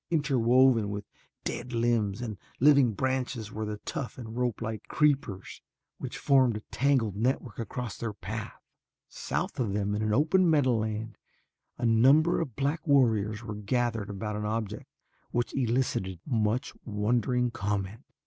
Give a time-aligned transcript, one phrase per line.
[0.09, 1.05] Interwoven with
[1.43, 5.61] dead limbs and living branches were the tough and ropelike creepers
[5.99, 8.59] which formed a tangled network across their path.
[9.09, 11.19] South of them in an open meadowland
[11.77, 14.87] a number of black warriors were gathered about an object
[15.29, 18.01] which elicited much wondering comment.